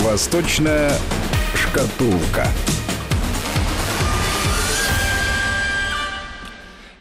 [0.00, 0.92] Восточная
[1.54, 2.46] шкатулка.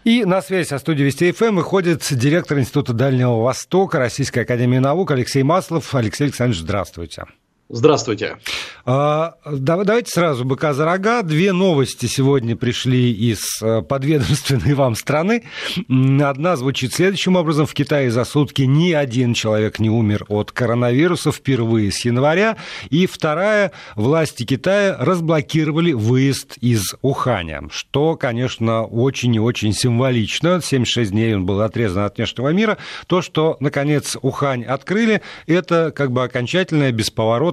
[0.05, 5.11] И на связь со студией Вести ФМ выходит директор Института Дальнего Востока Российской Академии Наук
[5.11, 5.93] Алексей Маслов.
[5.93, 7.25] Алексей Александрович, здравствуйте.
[7.67, 8.37] Здравствуйте.
[8.85, 11.23] А, давайте сразу быка за рога.
[11.23, 15.45] Две новости сегодня пришли из э, подведомственной вам страны.
[15.89, 17.65] Одна звучит следующим образом.
[17.65, 22.57] В Китае за сутки ни один человек не умер от коронавируса впервые с января.
[22.91, 23.71] И вторая.
[23.95, 30.61] Власти Китая разблокировали выезд из Уханя, что, конечно, очень и очень символично.
[30.61, 32.77] 76 дней он был отрезан от внешнего мира.
[33.07, 36.91] То, что, наконец, Ухань открыли, это как бы окончательная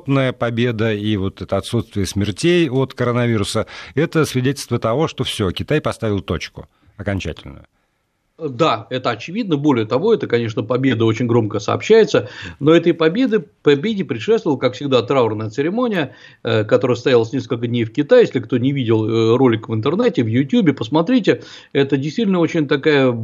[0.03, 5.81] бесповоротная победа и вот это отсутствие смертей от коронавируса, это свидетельство того, что все, Китай
[5.81, 7.67] поставил точку окончательную.
[8.39, 9.57] Да, это очевидно.
[9.57, 12.29] Более того, это, конечно, победа очень громко сообщается,
[12.59, 17.93] но этой победы, победе предшествовала, как всегда, траурная церемония, э, которая состоялась несколько дней в
[17.93, 18.23] Китае.
[18.23, 21.43] Если кто не видел э, ролик в интернете, в Ютьюбе, посмотрите.
[21.73, 23.17] Это действительно очень такая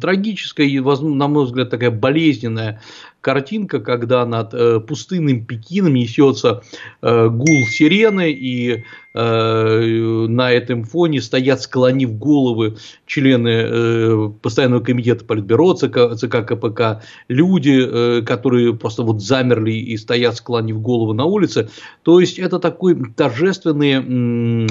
[0.00, 2.80] трагическая и, на мой взгляд, такая болезненная
[3.24, 6.62] картинка, когда над э, пустынным Пекином несется
[7.02, 8.84] гул сирены и
[9.16, 17.02] Э, на этом фоне стоят, склонив головы, члены э, постоянного комитета Политбюро ЦК, ЦК КПК,
[17.28, 21.68] люди, э, которые просто вот замерли и стоят, склонив головы на улице.
[22.02, 24.00] То есть это такое торжественное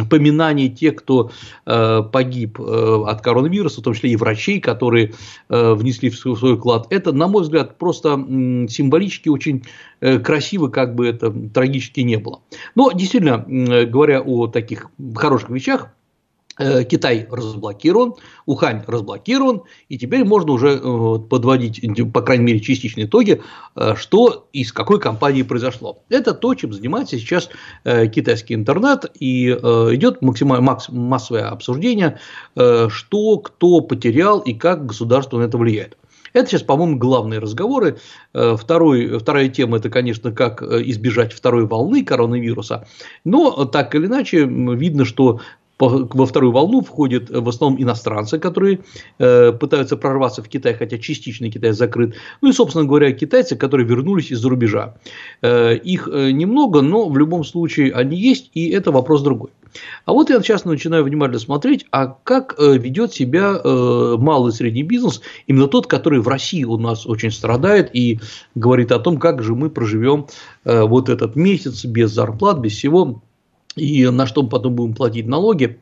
[0.09, 1.31] поминание тех, кто
[1.65, 5.13] погиб от коронавируса, в том числе и врачей, которые
[5.49, 6.87] внесли в свой вклад.
[6.89, 8.17] Это, на мой взгляд, просто
[8.69, 9.63] символически очень
[9.99, 12.41] красиво, как бы это трагически не было.
[12.75, 13.45] Но действительно,
[13.85, 15.89] говоря о таких хороших вещах.
[16.59, 18.13] Э, Китай разблокирован,
[18.45, 21.81] Ухань разблокирован, и теперь можно уже э, подводить,
[22.13, 23.41] по крайней мере, частичные итоги,
[23.75, 26.03] э, что из какой компании произошло.
[26.09, 27.49] Это то, чем занимается сейчас
[27.83, 32.19] китайский интернет, и идет максимально массовое обсуждение,
[32.55, 35.97] что кто потерял и как государство на это влияет.
[36.33, 37.97] Это сейчас, по-моему, главные разговоры.
[38.33, 42.85] Э, второй, вторая тема– это, конечно, как э, избежать второй волны коронавируса.
[43.23, 45.39] Но так или иначе, видно, что
[45.79, 48.79] во вторую волну входят в основном иностранцы, которые
[49.19, 52.15] э, пытаются прорваться в Китай, хотя частично Китай закрыт.
[52.41, 54.95] Ну и, собственно говоря, китайцы, которые вернулись из-за рубежа.
[55.41, 59.49] Э, их э, немного, но в любом случае они есть, и это вопрос другой.
[60.05, 65.21] А вот я сейчас начинаю внимательно смотреть, а как ведет себя малый и средний бизнес,
[65.47, 68.19] именно тот, который в России у нас очень страдает и
[68.55, 70.27] говорит о том, как же мы проживем
[70.63, 73.21] вот этот месяц без зарплат, без всего
[73.75, 75.79] и на что мы потом будем платить налоги.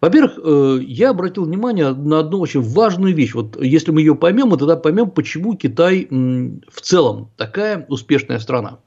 [0.00, 3.34] Во-первых, э, я обратил внимание на одну очень важную вещь.
[3.34, 8.78] Вот если мы ее поймем, мы тогда поймем, почему Китай в целом такая успешная страна.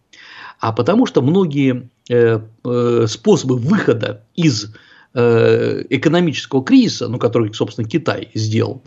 [0.60, 2.01] А потому что многие э, э,
[3.08, 4.74] способы выхода из
[5.14, 8.84] экономического кризиса, ну, который, собственно, Китай сделал,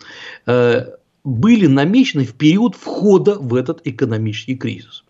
[0.47, 5.05] были намечены в период входа в этот экономический кризис.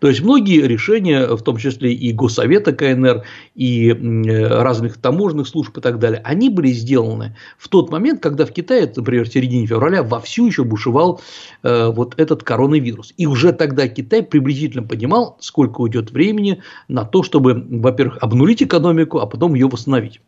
[0.00, 3.22] То есть многие решения, в том числе и Госсовета КНР,
[3.54, 8.52] и разных таможенных служб и так далее, они были сделаны в тот момент, когда в
[8.52, 11.20] Китае, например, в середине февраля вовсю еще бушевал
[11.62, 13.12] э, вот этот коронавирус.
[13.16, 19.18] И уже тогда Китай приблизительно понимал, сколько уйдет времени на то, чтобы, во-первых, обнулить экономику,
[19.18, 20.20] а потом ее восстановить.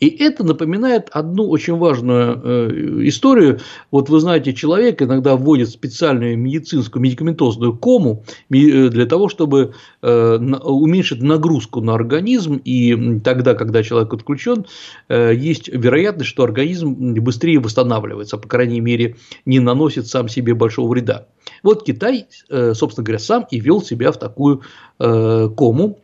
[0.00, 3.60] И это напоминает одну очень важную э, историю.
[3.90, 10.36] Вот вы знаете, человек иногда вводит специальную медицинскую медикаментозную кому э, для того, чтобы э,
[10.36, 14.66] уменьшить нагрузку на организм, и тогда, когда человек отключен,
[15.08, 21.26] есть вероятность, что организм быстрее восстанавливается, по крайней мере, не наносит сам себе большого вреда.
[21.64, 24.62] Вот Китай, собственно говоря, сам и вел себя в такую
[24.98, 25.98] кому,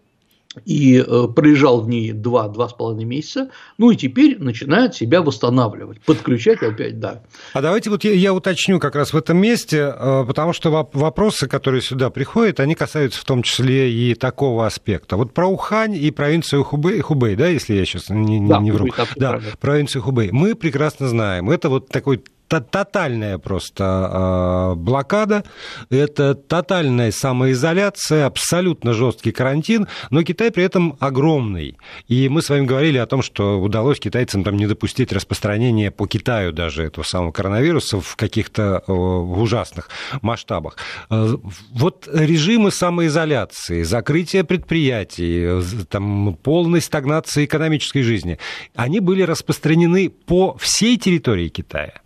[0.65, 7.01] и э, пролежал в ней 2-2,5 месяца, ну и теперь начинает себя восстанавливать, подключать опять,
[7.01, 7.23] да.
[7.53, 11.49] А давайте вот я, я уточню как раз в этом месте, э, потому что вопросы,
[11.49, 15.17] которые сюда приходят, они касаются в том числе и такого аспекта.
[15.17, 18.71] Вот про Ухань и провинцию Хубэй, Хубэй да, если я сейчас не, не, да, не
[18.71, 18.89] вру.
[19.17, 20.31] Да, провинцию Хубэй.
[20.33, 25.45] Мы прекрасно знаем, это вот такой тотальная просто э, блокада,
[25.91, 31.77] это тотальная самоизоляция, абсолютно жесткий карантин, но Китай при этом огромный.
[32.09, 36.07] И мы с вами говорили о том, что удалось китайцам там не допустить распространения по
[36.07, 39.89] Китаю даже этого самого коронавируса в каких-то ужасных
[40.23, 40.77] масштабах.
[41.11, 41.37] Э,
[41.73, 48.39] вот режимы самоизоляции, закрытие предприятий, там, полной стагнации экономической жизни,
[48.75, 52.01] они были распространены по всей территории Китая.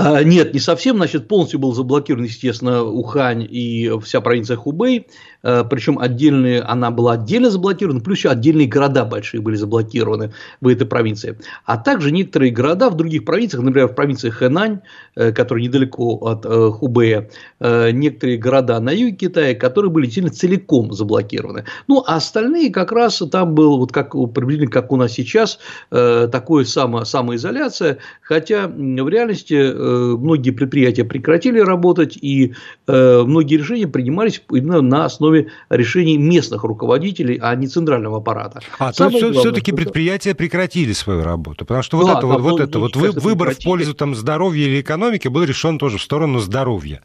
[0.00, 5.08] А, нет, не совсем, значит, полностью был заблокирован, естественно, Ухань и вся провинция Хубей,
[5.42, 10.86] причем отдельные, она была отдельно заблокирована, плюс еще отдельные города большие были заблокированы в этой
[10.86, 11.38] провинции.
[11.64, 14.80] А также некоторые города в других провинциях, например, в провинции Хэнань,
[15.14, 17.30] э, которая недалеко от э, Хубея,
[17.60, 21.64] э, некоторые города на юге Китая, которые были сильно целиком заблокированы.
[21.86, 25.58] Ну, а остальные как раз там был, вот как приблизительно как у нас сейчас,
[25.90, 32.54] такое само, самоизоляция, хотя в реальности Э, многие предприятия прекратили работать, и
[32.86, 35.27] э, многие решения принимались именно на основе
[35.70, 38.60] решений местных руководителей, а не центрального аппарата.
[38.78, 42.60] А, то есть все-таки предприятия прекратили свою работу, потому что вот да, это, вот, вот
[42.60, 47.02] это вот выбор в пользу там, здоровья или экономики был решен тоже в сторону здоровья.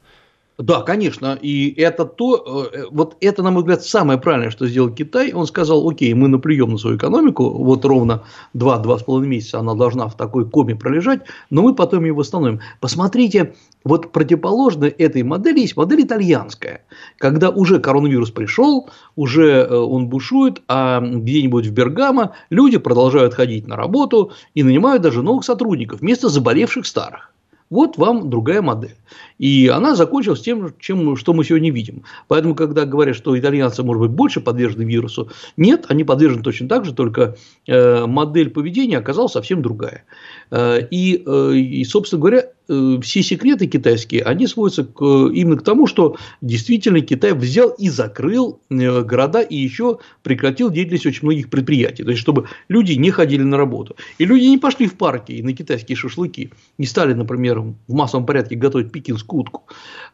[0.60, 4.92] Да, конечно, и это то, э, вот это, на мой взгляд, самое правильное, что сделал
[4.92, 5.34] Китай.
[5.34, 8.22] Он сказал, окей, мы наплюем на свою экономику, вот ровно
[8.54, 12.60] 2-2,5 месяца она должна в такой коме пролежать, но мы потом ее восстановим.
[12.80, 16.86] Посмотрите, вот противоположно этой модели есть модель итальянская,
[17.18, 23.68] когда уже коронавирус пришел, уже э, он бушует, а где-нибудь в Бергамо люди продолжают ходить
[23.68, 27.33] на работу и нанимают даже новых сотрудников вместо заболевших старых.
[27.74, 28.96] Вот вам другая модель.
[29.40, 32.04] И она закончилась тем, чем, что мы сегодня видим.
[32.28, 36.86] Поэтому, когда говорят, что итальянцы, может быть, больше подвержены вирусу, нет, они подвержены точно так
[36.86, 37.36] же, только
[37.66, 40.04] э, модель поведения оказалась совсем другая.
[40.52, 45.88] Э, и, э, и, собственно говоря, все секреты китайские, они сводятся к, именно к тому,
[45.88, 52.04] что действительно Китай взял и закрыл города и еще прекратил деятельность очень многих предприятий.
[52.04, 53.96] То есть, чтобы люди не ходили на работу.
[54.18, 58.26] И люди не пошли в парки и на китайские шашлыки, не стали, например, в массовом
[58.26, 59.64] порядке готовить пекинскую утку.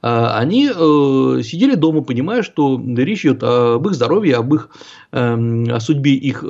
[0.02, 4.70] Они сидели дома, понимая, что речь идет об их здоровье, об их
[5.12, 6.44] эм, о судьбе их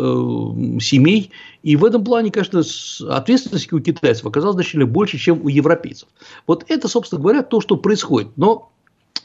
[0.81, 1.31] семей.
[1.61, 2.61] И в этом плане, конечно,
[3.09, 6.07] ответственность у китайцев оказалось значительно больше, чем у европейцев.
[6.47, 8.29] Вот это, собственно говоря, то, что происходит.
[8.37, 8.71] Но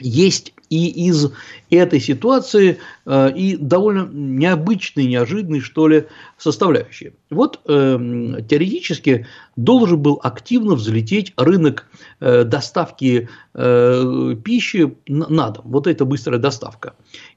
[0.01, 1.31] есть и из
[1.71, 7.13] этой ситуации э, и довольно необычные, неожиданные, что ли, составляющие.
[7.35, 9.27] Вот э, теоретически
[9.57, 11.87] должен был активно взлететь рынок
[12.21, 15.65] э, доставки э, пищи на дом.
[15.67, 16.95] Вот эта быстрая доставка.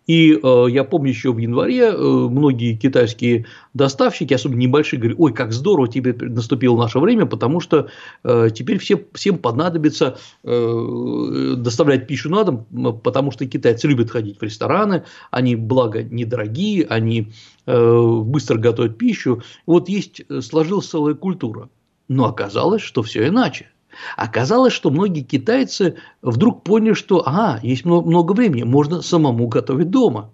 [0.08, 5.34] И э, я помню еще в январе э, многие китайские доставщики, особенно небольшие, говорили, ой,
[5.34, 7.90] как здорово, теперь наступило наше время, потому что
[8.24, 12.66] э, теперь все, всем понадобится э, доставлять пищу на дом,
[13.04, 17.34] потому что китайцы любят ходить в рестораны, они, благо, недорогие, они
[17.66, 19.42] э, быстро готовят пищу.
[19.66, 21.70] Вот есть, э, сложилась целая культура.
[22.08, 23.68] Но оказалось, что все иначе.
[24.16, 30.32] Оказалось, что многие китайцы вдруг поняли, что ага, есть много времени, можно самому готовить дома.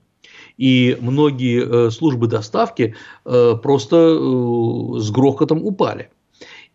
[0.57, 2.95] И многие э, службы доставки
[3.25, 6.09] э, просто э, с грохотом упали.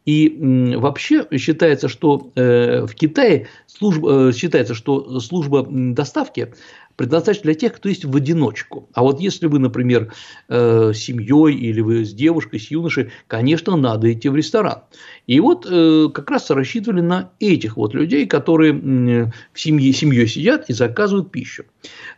[0.04, 6.54] И вообще считается, что в Китае служба, считается, что служба доставки
[6.98, 8.88] предназначен для тех, кто есть в одиночку.
[8.92, 10.12] А вот если вы, например,
[10.48, 14.82] э, семьей или вы с девушкой, с юношей, конечно, надо идти в ресторан.
[15.28, 20.68] И вот э, как раз рассчитывали на этих вот людей, которые в семье, семьей сидят
[20.68, 21.64] и заказывают пищу.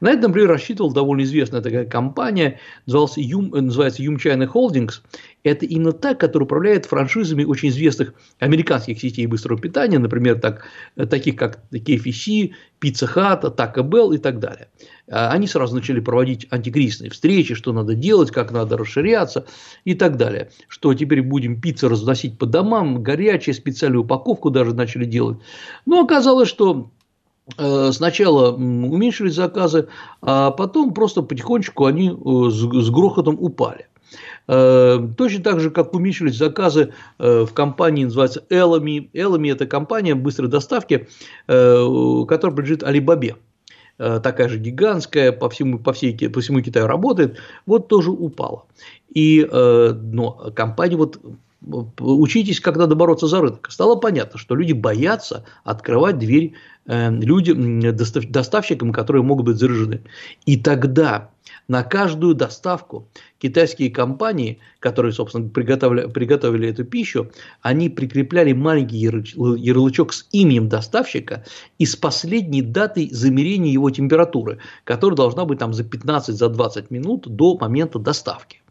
[0.00, 5.02] На это, например, рассчитывала довольно известная такая компания, называлась Юм, называется Юм China Holdings.
[5.42, 10.66] Это именно та, которая управляет франшизами очень известных американских сетей быстрого питания, например, так,
[11.08, 14.68] таких как KFC, Pizza Hut, Taco Bell и так далее.
[15.10, 19.46] А они сразу начали проводить антикризисные встречи, что надо делать, как надо расширяться
[19.84, 20.50] и так далее.
[20.68, 25.38] Что теперь будем пиццу разносить по домам, горячая, специальную упаковку даже начали делать.
[25.86, 26.90] Но оказалось, что
[27.58, 29.88] э, Сначала уменьшились заказы,
[30.20, 33.89] а потом просто потихонечку они э, с грохотом упали.
[34.52, 39.08] Э, точно так же, как уменьшились заказы в компании, называется Элами.
[39.12, 41.08] Элами– это компания быстрой доставки,
[41.46, 43.36] которая принадлежит Алибабе.
[44.00, 48.64] Э, такая же гигантская, по всему, по, всей, по всему Китаю работает, вот тоже упала.
[49.12, 51.20] И э, но компания вот
[51.62, 53.68] учитесь, как надо бороться за рынок.
[53.70, 56.54] Стало понятно, что люди боятся открывать дверь
[56.86, 60.00] э, людям, доставщикам, которые могут быть заражены.
[60.46, 61.30] И тогда
[61.68, 67.30] на каждую доставку китайские компании, которые, собственно, приготовили, приготовили эту пищу,
[67.62, 71.44] они прикрепляли маленький ярлычок с именем доставщика
[71.78, 77.28] и с последней датой замерения его температуры, которая должна быть там за 15-20 за минут
[77.28, 78.62] до момента доставки.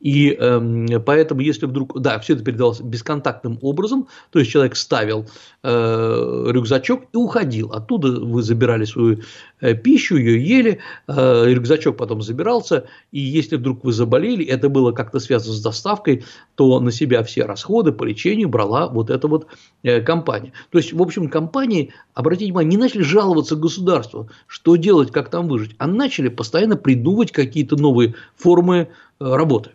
[0.00, 5.26] И э, поэтому, если вдруг, да, все это передавалось бесконтактным образом, то есть человек ставил
[5.62, 7.72] э, рюкзачок и уходил.
[7.72, 9.22] Оттуда вы забирали свою
[9.60, 10.78] э, пищу, ее ели,
[11.08, 16.24] э, рюкзачок потом забирался, и если вдруг вы заболели, это было как-то связано с доставкой,
[16.54, 19.48] то на себя все расходы по лечению брала вот эта вот
[19.82, 20.52] э, компания.
[20.70, 25.48] То есть, в общем, компании, обратите внимание, не начали жаловаться государству, что делать, как там
[25.48, 28.88] выжить, а начали постоянно придумывать какие-то новые формы
[29.18, 29.70] работы.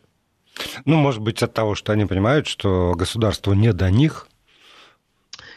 [0.86, 4.28] Ну, может быть, от того, что они понимают, что государству не до них.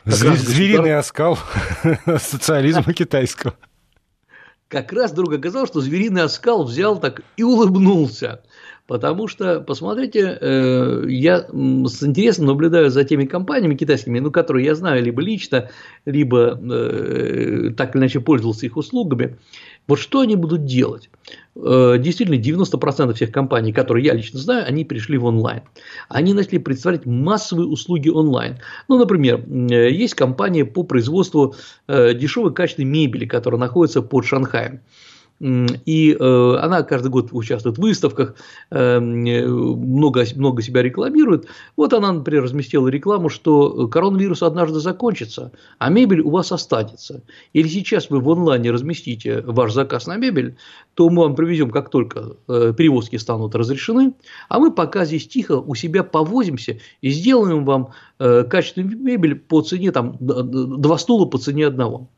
[0.05, 0.37] Зв...
[0.37, 1.38] Звериный оскал
[2.19, 3.55] социализма китайского.
[4.69, 8.43] Как раз вдруг оказалось, что звериный оскал взял так и улыбнулся.
[8.87, 14.76] Потому что, посмотрите, э, я с интересом наблюдаю за теми компаниями китайскими, ну, которые я
[14.76, 15.71] знаю либо лично,
[16.05, 19.38] либо э, так или иначе пользовался их услугами.
[19.87, 21.11] Вот что они будут делать?
[21.55, 25.62] Э, действительно, 90% всех компаний, которые я лично знаю, они перешли в онлайн.
[26.09, 28.59] Они начали представлять массовые услуги онлайн.
[28.88, 31.55] Ну, например, есть компания по производству
[31.88, 34.81] дешевой качественной мебели, которая находится под Шанхаем.
[35.38, 38.37] И э, она каждый год участвует в выставках,
[38.71, 41.47] э, много, много себя рекламирует.
[41.76, 47.23] Вот она, например, разместила рекламу, что коронавирус однажды закончится, а мебель у вас останется.
[47.52, 50.57] Или сейчас вы в онлайне разместите ваш заказ на мебель,
[50.95, 54.14] то мы вам привезем, как только э, перевозки станут разрешены,
[54.49, 59.93] а мы пока здесь тихо у себя повозимся и сделаем вам качественную мебель по цене,
[59.93, 62.09] там, два стула по цене одного.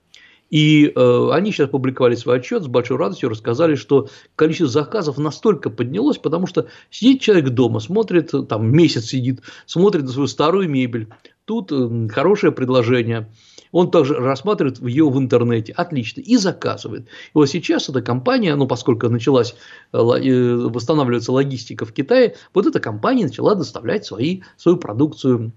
[0.51, 5.69] И э, они сейчас публиковали свой отчет с большой радостью, рассказали, что количество заказов настолько
[5.69, 11.09] поднялось, потому что сидит человек дома, смотрит, там месяц сидит, смотрит на свою старую мебель,
[11.45, 13.29] тут э, хорошее предложение,
[13.73, 17.07] он также рассматривает ее в интернете, отлично, и заказывает.
[17.07, 19.55] И вот сейчас эта компания, ну, поскольку началась
[19.93, 25.53] э, э, восстанавливаться логистика в Китае, вот эта компания начала доставлять свои, свою продукцию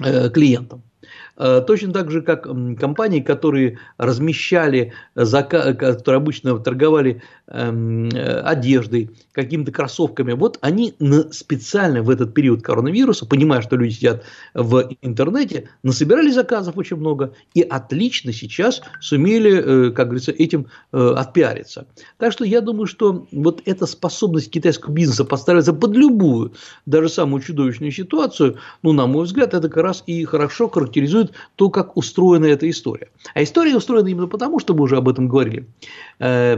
[0.00, 0.82] э, клиентам.
[1.36, 2.44] Э, точно так же, как
[2.78, 10.94] компании, которые размещали, которые обычно торговали эм, э, одеждой, какими-то кроссовками, вот они
[11.32, 17.34] специально в этот период коронавируса, понимая, что люди сидят в интернете, насобирали заказов очень много
[17.52, 21.86] и отлично сейчас сумели, э, как говорится, этим отпиариться.
[22.18, 26.52] Так что я думаю, что вот эта способность китайского бизнеса подстраиваться под любую,
[26.86, 31.32] даже самую чудовищную ситуацию, ну, на мой взгляд, это как раз и хорошо характеризует характеризует
[31.56, 33.08] то, как устроена эта история.
[33.34, 35.66] А история устроена именно потому, что мы уже об этом говорили.
[36.18, 36.56] Э,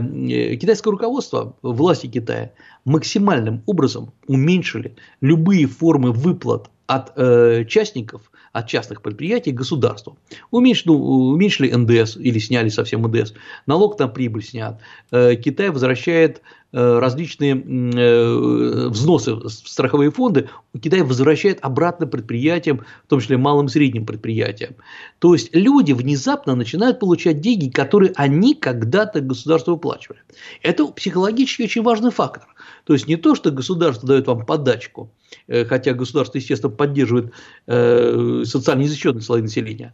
[0.55, 2.51] китайское руководство, власти Китая
[2.85, 10.17] максимальным образом уменьшили любые формы выплат от э, частников, от частных предприятий государству.
[10.51, 13.33] Уменьшили, ну, уменьшили НДС или сняли совсем НДС,
[13.65, 14.79] налог на прибыль снят.
[15.11, 23.07] Э, Китай возвращает Э, различные э, взносы в страховые фонды Китай возвращает обратно предприятиям, в
[23.07, 24.75] том числе малым и средним предприятиям.
[25.19, 30.19] То есть люди внезапно начинают получать деньги, которые они когда-то государству выплачивали.
[30.61, 32.47] Это психологически очень важный фактор.
[32.83, 35.09] То есть не то, что государство дает вам подачку,
[35.47, 37.31] э, хотя государство, естественно, поддерживает
[37.65, 39.93] социально незащищенные слои населения.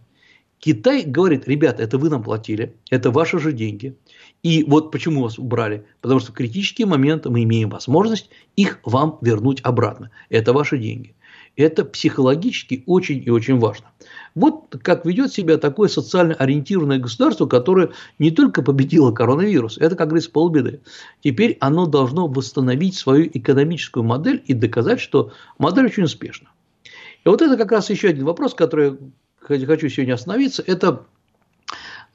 [0.63, 3.97] Китай говорит, ребята, это вы нам платили, это ваши же деньги.
[4.43, 5.85] И вот почему вас убрали?
[6.01, 10.11] Потому что в критические моменты мы имеем возможность их вам вернуть обратно.
[10.29, 11.15] Это ваши деньги.
[11.55, 13.85] Это психологически очень и очень важно.
[14.35, 20.07] Вот как ведет себя такое социально ориентированное государство, которое не только победило коронавирус, это, как
[20.07, 20.81] говорится, полбеды.
[21.23, 26.49] Теперь оно должно восстановить свою экономическую модель и доказать, что модель очень успешна.
[27.23, 28.97] И вот это как раз еще один вопрос, который
[29.39, 30.63] хочу сегодня остановиться.
[30.65, 31.05] Это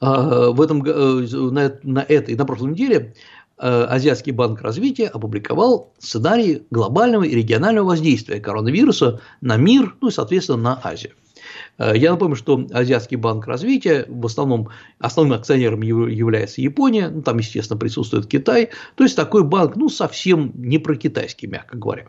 [0.01, 3.13] в этом, э, на, на этой, на прошлой неделе
[3.57, 10.11] э, Азиатский банк развития опубликовал сценарий глобального и регионального воздействия коронавируса на мир, ну и,
[10.11, 11.13] соответственно, на Азию.
[11.77, 17.37] Э, я напомню, что Азиатский банк развития в основном основным акционером является Япония, ну, там,
[17.37, 22.07] естественно, присутствует Китай, то есть такой банк, ну, совсем не про китайский, мягко говоря.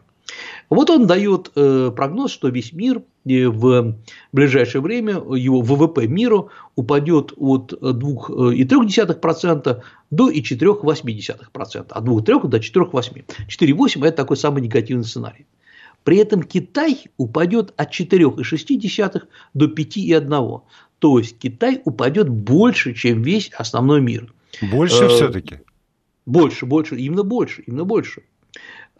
[0.68, 3.96] Вот он дает э, прогноз, что весь мир э, в
[4.32, 13.24] ближайшее время, его ВВП миру упадет от 2,3% до 4,8%, от 2,3 до 4,8.
[13.48, 15.46] 4,8 это такой самый негативный сценарий.
[16.04, 19.22] При этом Китай упадет от 4,6
[19.54, 20.60] до 5,1.
[20.98, 24.32] То есть Китай упадет больше, чем весь основной мир.
[24.70, 25.60] Больше э, все-таки?
[26.26, 28.22] Больше, больше, именно больше, именно больше.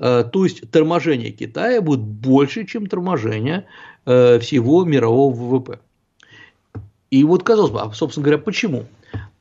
[0.00, 3.66] Э, то есть торможение Китая будет больше, чем торможение
[4.06, 5.80] э, всего мирового ВВП.
[7.10, 8.86] И вот казалось бы, а, собственно говоря, почему?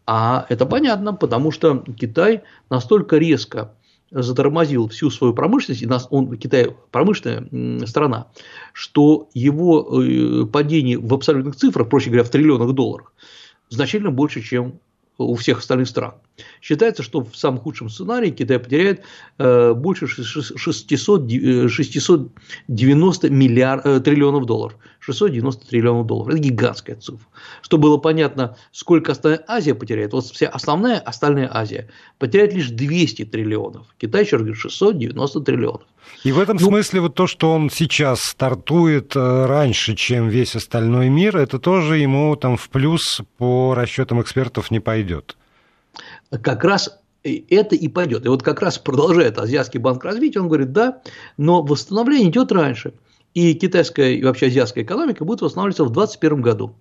[0.06, 3.74] А это понятно, потому что Китай настолько резко
[4.12, 8.28] затормозил всю свою промышленность, и нас, он, Китай промышленная страна,
[8.74, 13.14] что его э, падение в абсолютных цифрах, проще говоря, в триллионах долларов,
[13.70, 14.80] значительно больше, чем
[15.20, 16.16] у всех остальных стран.
[16.62, 19.04] Считается, что в самом худшем сценарии Китай потеряет
[19.38, 21.30] э, больше 600,
[21.70, 24.78] 690 э, миллиард, э, триллионов долларов.
[25.00, 26.34] 690 триллионов долларов.
[26.34, 27.26] Это гигантская цифра.
[27.62, 33.26] Чтобы было понятно, сколько остальная Азия потеряет, вот вся основная остальная Азия потеряет лишь 200
[33.26, 33.88] триллионов.
[33.98, 35.82] Китай еще говорит 690 триллионов.
[36.24, 41.10] И в этом ну, смысле вот то, что он сейчас стартует раньше, чем весь остальной
[41.10, 45.38] мир, это тоже ему там в плюс по расчетам экспертов не пойдет
[46.30, 48.26] как раз это и пойдет.
[48.26, 51.02] И вот как раз продолжает Азиатский банк развития, он говорит, да,
[51.38, 52.94] но восстановление идет раньше.
[53.34, 56.76] И китайская и вообще азиатская экономика будет восстанавливаться в 2021 году.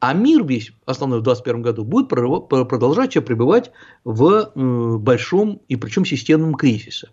[0.00, 3.70] А мир весь, основной в 2021 году, будет продолжать пребывать
[4.04, 4.50] в
[4.98, 7.08] большом и причем системном кризисе.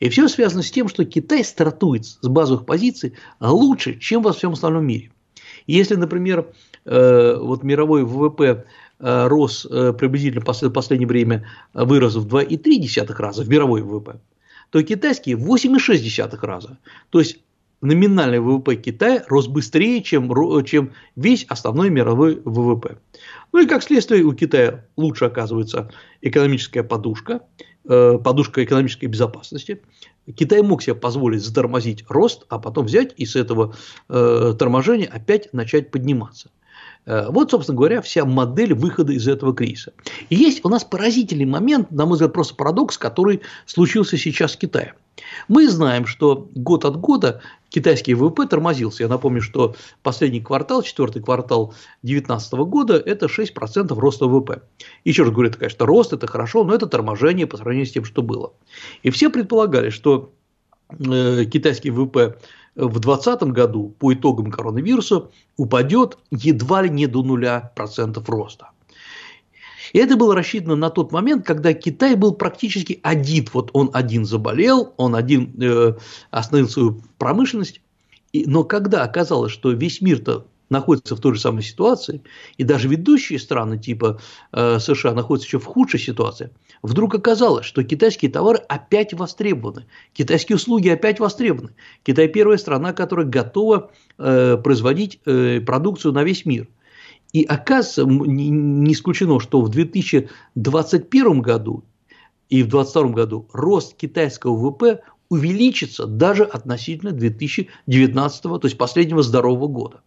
[0.00, 4.52] И все связано с тем, что Китай стартует с базовых позиций лучше, чем во всем
[4.52, 5.10] остальном мире.
[5.66, 6.52] Если, например,
[6.84, 8.64] э, вот мировой ВВП Э,
[8.98, 14.20] рос э, приблизительно в последнее время э, вырос в 2,3 раза в мировой ВВП,
[14.70, 16.78] то китайский в 8,6 раза.
[17.10, 17.38] То есть
[17.80, 20.32] номинальный ВВП Китая рос быстрее, чем,
[20.64, 22.98] чем весь основной мировой ВВП.
[23.52, 25.90] Ну и как следствие у Китая лучше оказывается
[26.22, 27.42] экономическая подушка,
[27.84, 29.82] подушка экономической безопасности.
[30.34, 33.74] Китай мог себе позволить затормозить рост, а потом взять и с этого
[34.08, 36.50] торможения опять начать подниматься.
[37.06, 39.92] Э, вот, собственно говоря, вся модель выхода из этого кризиса.
[40.30, 44.58] И есть у нас поразительный момент, на мой взгляд, просто парадокс, который случился сейчас в
[44.58, 44.94] Китае.
[45.48, 49.04] Мы знаем, что год от года китайский ВВП тормозился.
[49.04, 54.62] Я напомню, что последний квартал, четвертый квартал 2019 года– это 6% роста ВВП.
[55.04, 58.04] Еще раз говорю, это, конечно, рост, это хорошо, но это торможение по сравнению с тем,
[58.04, 58.52] что было.
[59.02, 60.32] И все предполагали, что
[60.90, 62.36] э, китайский ВВП
[62.76, 68.70] в 2020 году по итогам коронавируса упадет едва ли не до нуля процентов роста.
[69.92, 73.46] И это было рассчитано на тот момент, когда Китай был практически один.
[73.52, 75.94] Вот он один заболел, он один э,
[76.32, 77.80] остановил свою промышленность.
[78.32, 82.22] И, но когда оказалось, что весь мир-то находится в той же самой ситуации,
[82.58, 84.20] и даже ведущие страны типа
[84.52, 86.50] э, США находятся еще в худшей ситуации,
[86.82, 91.70] вдруг оказалось, что китайские товары опять востребованы, китайские услуги опять востребованы.
[92.02, 96.68] Китай первая страна, которая готова э, производить э, продукцию на весь мир.
[97.32, 101.84] И оказывается, не исключено, что в 2021 году
[102.48, 109.66] и в 2022 году рост китайского ВВП увеличится даже относительно 2019, то есть последнего здорового
[109.66, 110.02] года.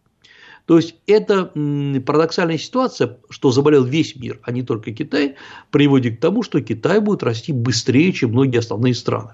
[0.68, 1.46] То есть это
[2.06, 5.36] парадоксальная ситуация, что заболел весь мир, а не только Китай,
[5.72, 9.32] приводит к тому, что Китай будет расти быстрее, чем многие основные страны.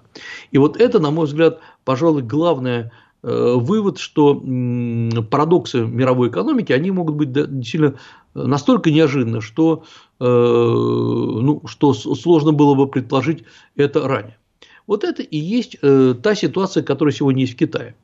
[0.51, 2.91] И вот это, на мой взгляд, пожалуй, главное
[3.23, 4.35] э, вывод, что
[5.31, 7.95] парадоксы мировой экономики, они могут быть сильно
[8.35, 9.85] настолько неожиданны, что,
[10.19, 13.43] э, ну, что сложно было бы предположить
[13.75, 14.37] это ранее.
[14.85, 17.95] Вот это и есть э, та ситуация, которая сегодня есть в Китае.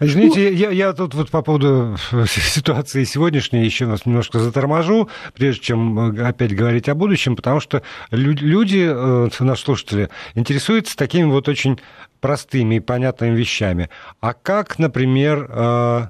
[0.00, 6.16] Извините, я, я тут вот по поводу ситуации сегодняшней еще нас немножко заторможу, прежде чем
[6.16, 11.80] э, опять говорить о будущем, потому что люди, э, наши слушатели, интересуются такими вот очень
[12.20, 13.90] простыми и понятными вещами.
[14.20, 16.08] А как, например, э,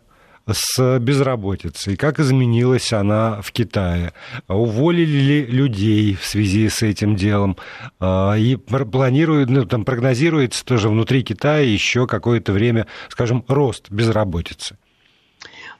[0.51, 4.13] с безработицей, как изменилась она в Китае,
[4.49, 7.57] уволили ли людей в связи с этим делом,
[8.01, 14.77] а, и планируют, ну, там прогнозируется тоже внутри Китая еще какое-то время, скажем, рост безработицы.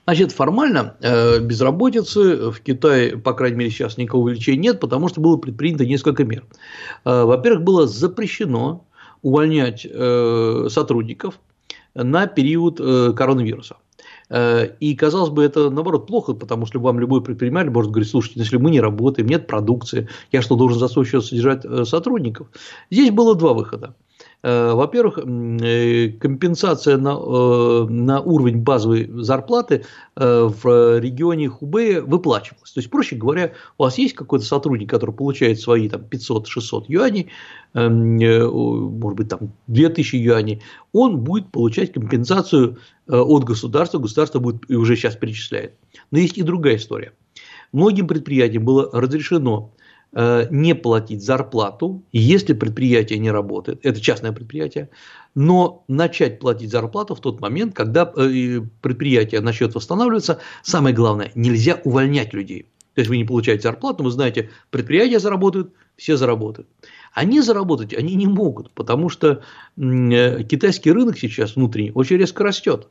[0.05, 5.21] Значит, формально э, безработицы в Китае, по крайней мере, сейчас никакого увеличения нет, потому что
[5.21, 6.45] было предпринято несколько мер.
[7.05, 8.87] Э, во-первых, было запрещено
[9.21, 11.39] увольнять э, сотрудников
[11.95, 13.77] на период коронавируса.
[14.31, 18.41] Э, и, казалось бы, это, наоборот, плохо, потому что вам любой предприниматель может говорить, слушайте,
[18.41, 22.49] если мы не работаем, нет продукции, я что, должен за свой счет содержать э, сотрудников?
[22.91, 23.95] Здесь было два выхода.
[24.45, 32.73] Э, во-первых, э, компенсация на, э, на уровень базовой зарплаты в регионе Хубея выплачивалась.
[32.73, 37.31] То есть, проще говоря, у вас есть какой-то сотрудник, который получает свои там, 500-600 юаней,
[37.75, 38.17] эм,
[38.99, 44.97] может быть, там 2000 юаней, он будет получать компенсацию от государства, государство будет и уже
[44.97, 45.75] сейчас перечисляет.
[46.11, 47.13] Но есть и другая история.
[47.73, 49.73] Многим предприятиям было разрешено
[50.15, 54.89] не платить зарплату, если предприятие не работает, это частное предприятие,
[55.35, 61.81] но начать платить зарплату в тот момент, когда э, предприятие начнет восстанавливаться, самое главное, нельзя
[61.85, 62.67] увольнять людей.
[62.95, 66.69] То есть вы не получаете зарплату, вы знаете, предприятия заработают, все заработают.
[67.13, 69.43] они заработать они не могут, потому что
[69.77, 72.89] э, китайский рынок сейчас внутренний очень резко растет.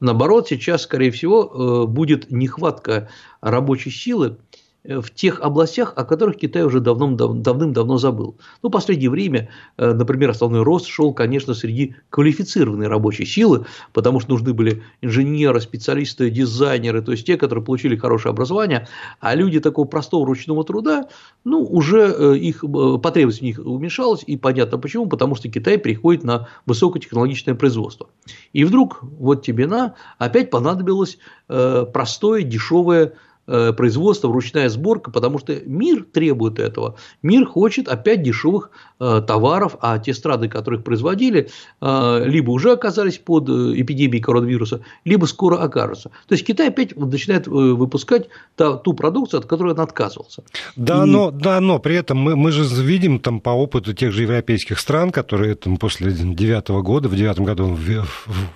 [0.00, 3.10] Наоборот, сейчас, скорее всего, э, будет нехватка
[3.42, 8.36] рабочей силы, Э, в тех областях, о которых Китай уже давным-давно забыл.
[8.62, 14.20] Ну, в последнее время, э, например, основной рост шел, конечно, среди квалифицированной рабочей силы, потому
[14.20, 18.88] что нужны были инженеры, специалисты, дизайнеры, то есть те, которые получили хорошее образование,
[19.20, 21.08] а люди такого простого ручного труда,
[21.44, 22.64] ну, уже э, их
[23.02, 28.08] потребность в них уменьшалась, и понятно почему, потому что Китай переходит на высокотехнологичное производство.
[28.54, 33.10] И вдруг, вот тебе на, опять понадобилось простое, дешевое Э,
[33.76, 36.96] производство, ручная сборка, потому что мир требует этого.
[37.22, 42.72] Мир хочет опять дешевых э, товаров, а те страны, которые их производили, э, либо уже
[42.72, 46.10] оказались под эпидемией коронавируса, либо скоро окажутся.
[46.28, 50.42] То есть Китай опять начинает выпускать ту продукцию, от которой он отказывался.
[50.76, 51.08] Да, И...
[51.08, 54.78] но, да, но при этом мы, мы же видим там по опыту тех же европейских
[54.78, 57.76] стран, которые там, после девятого года, в девятом году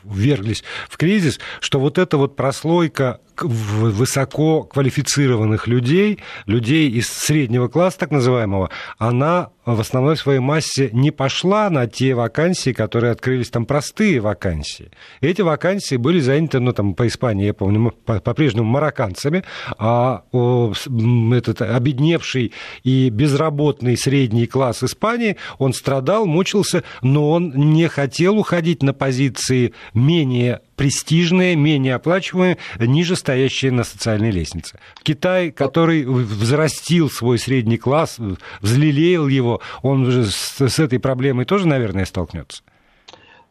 [0.05, 7.99] вверглись в кризис, что вот эта вот прослойка высоко квалифицированных людей, людей из среднего класса
[8.01, 13.67] так называемого, она в основной своей массе не пошла на те вакансии, которые открылись там
[13.67, 14.91] простые вакансии.
[15.21, 19.45] Эти вакансии были заняты, ну, там, по Испании, я помню, по-прежнему марокканцами,
[19.79, 28.39] а этот обедневший и безработный средний класс Испании, он страдал, мучился, но он не хотел
[28.39, 34.79] уходить на позиции менее престижные, менее оплачиваемые, ниже стоящие на социальной лестнице.
[35.03, 38.19] Китай, который взрастил свой средний класс,
[38.61, 42.63] взлелеял его, он уже с, с этой проблемой тоже, наверное, столкнется?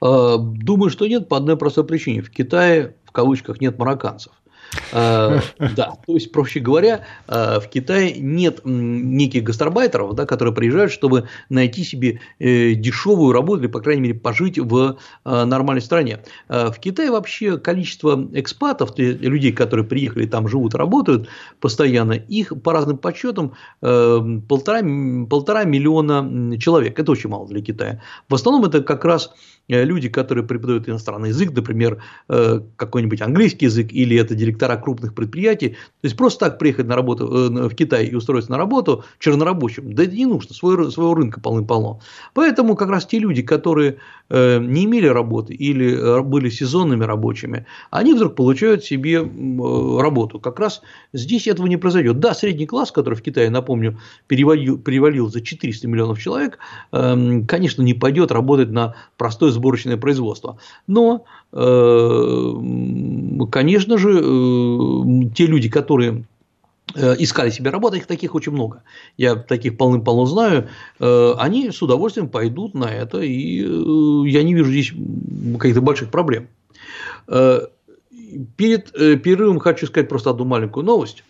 [0.01, 2.21] А, думаю, что нет, по одной простой причине.
[2.21, 4.33] В Китае, в кавычках, нет марокканцев.
[4.91, 5.39] Э,
[5.75, 11.27] да, то есть, проще говоря, э, в Китае нет неких гастарбайтеров, да, которые приезжают, чтобы
[11.49, 16.19] найти себе э, дешевую работу или, по крайней мере, пожить в нормальной стране.
[16.47, 22.97] В Китае вообще количество экспатов, людей, которые приехали, там живут, работают постоянно, их по разным
[22.97, 24.81] подсчетам полтора,
[25.29, 26.99] полтора миллиона человек.
[26.99, 28.01] Это очень мало для Китая.
[28.29, 29.31] В основном это как раз
[29.62, 35.13] Э, люди, которые преподают иностранный язык, например, э, какой-нибудь английский язык или это директора крупных
[35.13, 39.05] предприятий, то есть просто так приехать на работу э, в Китай и устроиться на работу
[39.19, 42.01] чернорабочим, да это не нужно, своего, своего рынка полным-полно.
[42.33, 43.97] Поэтому как раз те люди, которые
[44.29, 50.39] не имели работы или были сезонными рабочими, они вдруг получают себе работу.
[50.39, 52.19] Как раз здесь этого не произойдет.
[52.19, 56.57] Да, средний класс, который в Китае, напомню, перевалил, перевалил за 400 миллионов человек,
[56.91, 60.57] эм, конечно, не пойдет работать на простой сборочное производство.
[60.87, 62.53] Но, э,
[63.51, 66.25] конечно же, э, те люди, которые
[66.95, 68.83] э, искали себе работу, их таких очень много.
[69.17, 70.67] Я таких полным-полно знаю.
[70.99, 73.59] Они с удовольствием пойдут на это, и
[74.29, 74.93] я не вижу здесь
[75.57, 76.47] каких-то больших проблем.
[78.57, 81.23] Перед перерывом хочу сказать просто одну маленькую новость.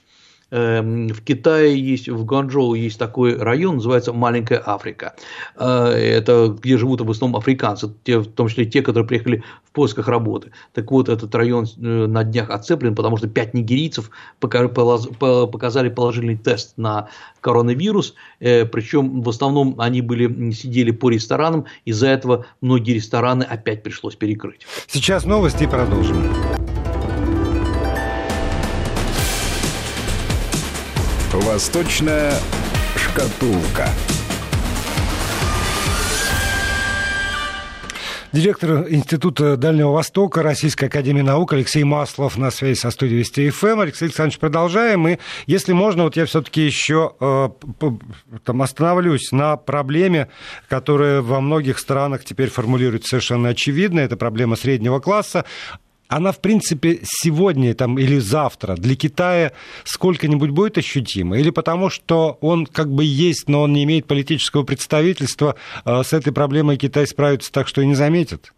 [0.54, 5.16] Эм, в Китае есть, в Гуанчжоу есть такой район, называется Маленькая Африка.
[5.58, 9.72] Э, это где живут в основном африканцы, те, в том числе те, которые приехали в
[9.72, 10.52] поисках работы.
[10.74, 16.74] Так вот, этот район э, на днях отцеплен, потому что пять нигерийцев показали положительный тест
[16.78, 17.10] на
[17.42, 23.82] коронавирус, э, причем в основном они были, сидели по ресторанам, из-за этого многие рестораны опять
[23.82, 24.68] пришлось перекрыть.
[24.86, 26.63] Сейчас новости продолжим.
[31.54, 32.34] Восточная
[32.96, 33.88] шкатулка.
[38.32, 43.82] Директор Института Дальнего Востока Российской Академии Наук Алексей Маслов на связи со студией Вести ФМ.
[43.82, 45.08] Алексей Александрович, продолжаем.
[45.08, 47.50] И, если можно, вот я все-таки еще э,
[48.44, 50.30] там остановлюсь на проблеме,
[50.68, 54.00] которая во многих странах теперь формулируется совершенно очевидно.
[54.00, 55.46] Это проблема среднего класса
[56.08, 61.40] она, в принципе, сегодня там, или завтра для Китая сколько-нибудь будет ощутима?
[61.40, 66.14] Или потому что он как бы есть, но он не имеет политического представительства, э, с
[66.14, 68.54] этой проблемой Китай справится так, что и не заметит?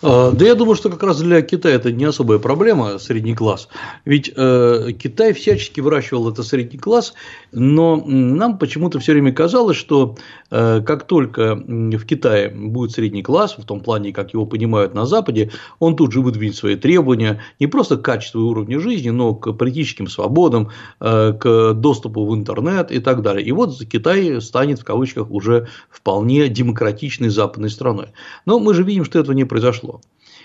[0.00, 3.68] А, да я думаю, что как раз для Китая это не особая проблема, средний класс.
[4.04, 7.14] Ведь э, Китай всячески выращивал это средний класс,
[7.52, 10.16] но нам почему-то все время казалось, что
[10.50, 15.04] э, как только в Китае будет средний класс, в том плане, как его понимают на
[15.04, 19.34] Западе, он тут же выдвинет свои требования не просто к качеству и уровню жизни, но
[19.34, 23.46] к политическим свободам, э, к доступу в интернет и так далее.
[23.46, 28.08] И вот Китай станет в кавычках уже вполне демократичной западной страной.
[28.46, 30.00] Но мы же видим, что этого не произошло.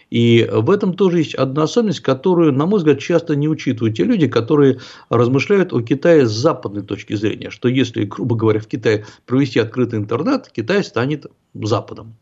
[0.09, 4.03] И в этом тоже есть одна особенность, которую, на мой взгляд, часто не учитывают те
[4.03, 9.05] люди, которые размышляют о Китае с западной точки зрения, что если, грубо говоря, в Китае
[9.25, 11.25] провести открытый интернет, Китай станет
[11.65, 12.15] Западом.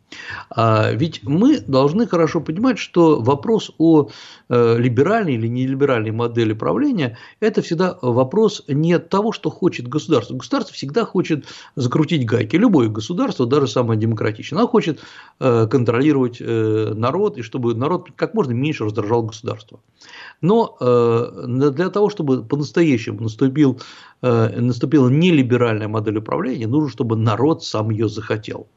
[0.50, 4.10] А ведь мы должны хорошо понимать, что вопрос о
[4.50, 10.36] э, либеральной или нелиберальной модели правления– это всегда вопрос не того, что хочет государство.
[10.36, 11.46] Государство всегда хочет
[11.76, 12.56] закрутить гайки.
[12.56, 15.00] Любое государство, даже самое демократичное, оно хочет
[15.40, 19.80] э, контролировать э, народ, и чтобы народ как можно меньше раздражал государство.
[20.42, 20.78] Но
[21.48, 23.80] для того, чтобы по-настоящему наступил,
[24.22, 28.68] наступила нелиберальная модель управления, нужно, чтобы народ сам ее захотел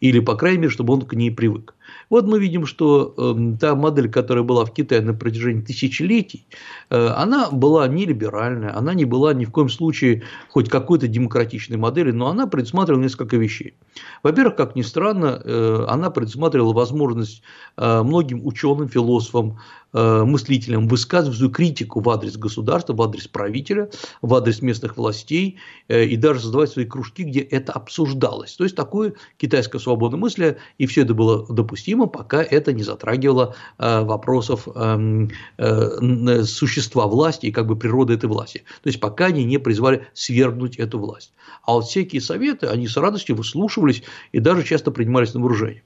[0.00, 1.74] или, по крайней мере, чтобы он к ней привык.
[2.10, 6.46] Вот мы видим, что э, та модель, которая была в Китае на протяжении тысячелетий,
[6.90, 11.78] э, она была не либеральная, она не была ни в коем случае хоть какой-то демократичной
[11.78, 13.74] моделью, но она предусматривала несколько вещей.
[14.22, 17.42] Во-первых, как ни странно, э, она предусматривала возможность
[17.76, 19.58] э, многим ученым, философам,
[19.94, 23.90] Э, мыслителям высказывать свою критику в адрес государства, в адрес правителя,
[24.22, 28.54] в адрес местных властей э, и даже создавать свои кружки, где это обсуждалось.
[28.54, 33.54] То есть такое китайское свободное мысли, и все это было допустимо, пока это не затрагивало
[33.76, 38.64] э, вопросов эм, существа власти и как бы природы этой власти.
[38.82, 41.34] То есть пока они не призвали свергнуть эту власть.
[41.64, 44.02] А вот всякие советы, они с радостью выслушивались
[44.32, 45.82] и даже часто принимались на вооружение.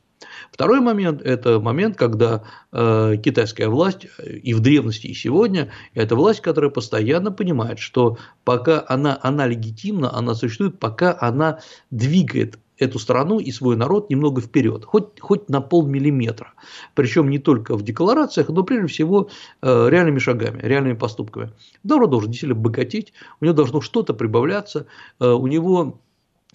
[0.51, 6.41] Второй момент– это момент, когда э, китайская власть и в древности, и сегодня– это власть,
[6.41, 13.39] которая постоянно понимает, что пока она, она легитимна, она существует, пока она двигает эту страну
[13.39, 16.53] и свой народ немного вперед, хоть, хоть на полмиллиметра.
[16.95, 19.29] Причем не только в декларациях, но прежде всего
[19.63, 21.53] э, реальными шагами, реальными поступками.
[21.83, 24.87] Народ должен действительно богатеть, у него должно что-то прибавляться,
[25.21, 26.01] э, у него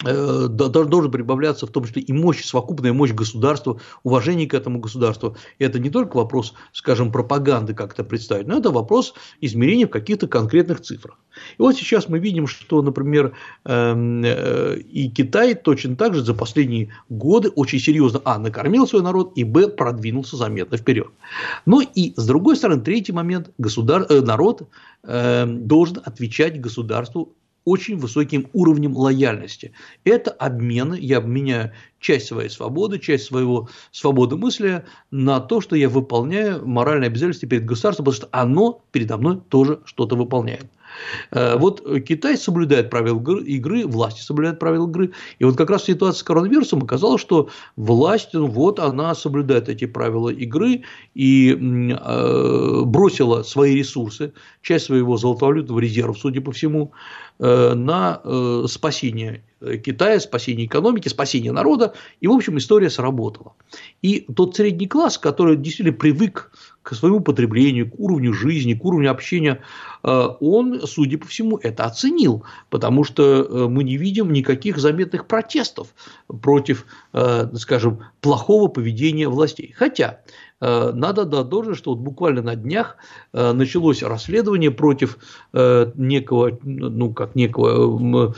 [0.02, 5.36] должен прибавляться в том числе и мощь, совокупная мощь государства, уважение к этому государству.
[5.58, 10.26] И это не только вопрос, скажем, пропаганды как-то представить, но это вопрос измерения в каких-то
[10.26, 11.18] конкретных цифрах.
[11.58, 13.32] И вот сейчас мы видим, что, например,
[13.64, 19.02] эм, э, и Китай точно так же за последние годы очень серьезно, а, накормил свой
[19.02, 21.08] народ, и, б, продвинулся заметно вперед.
[21.64, 24.06] Но и, с другой стороны, третий момент, государ...
[24.08, 24.68] Э, народ
[25.04, 29.72] эм, должен отвечать государству очень высоким уровнем лояльности.
[30.04, 35.88] Это обмены, я обменяю часть своей свободы, часть своего свободы мысли на то, что я
[35.88, 40.66] выполняю моральное обязательство перед государством, потому что оно передо мной тоже что-то выполняет.
[41.30, 45.12] Э, вот Китай соблюдает правила игры, власти соблюдают правила игры.
[45.38, 49.68] И вот как раз в ситуации с коронавирусом оказалось, что власть, ну вот она соблюдает
[49.68, 50.82] эти правила игры
[51.14, 56.92] и э, бросила свои ресурсы, часть своего золотовалютного резерва, судя по всему,
[57.38, 58.20] э, на
[58.66, 59.42] спасение
[59.84, 63.54] Китая, спасение экономики, спасение народа, и, в общем, история сработала.
[64.02, 66.50] И тот средний класс, который действительно привык
[66.82, 71.84] к своему потреблению, к уровню жизни, к уровню общения, э, он, судя по всему, это
[71.84, 75.88] оценил, потому что э, мы не видим никаких заметных протестов
[76.40, 79.72] против, э, скажем, плохого поведения властей.
[79.76, 80.20] Хотя
[80.60, 82.96] надо дать должное, что вот буквально на днях
[83.32, 85.18] началось расследование против
[85.52, 88.32] некого, ну как некого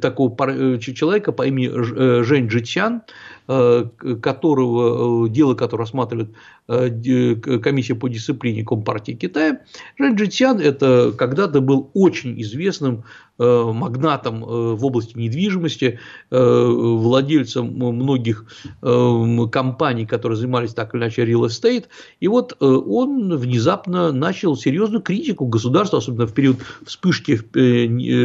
[0.00, 3.04] такого человека по имени Жень Джитсян, Э,
[3.48, 6.34] которого, э, дело которое рассматривает
[6.68, 9.60] э, комиссия по дисциплине Компартии Китая,
[9.98, 13.04] Жан Джитсян это когда-то был очень известным
[13.40, 18.46] магнатом в области недвижимости, владельцем многих
[18.80, 21.84] компаний, которые занимались так или иначе real estate.
[22.18, 27.36] И вот он внезапно начал серьезную критику государства, особенно в период вспышки,